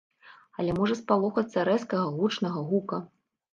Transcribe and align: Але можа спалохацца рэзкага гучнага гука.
Але 0.63 0.73
можа 0.79 0.95
спалохацца 1.01 1.67
рэзкага 1.71 2.09
гучнага 2.19 2.67
гука. 2.73 3.03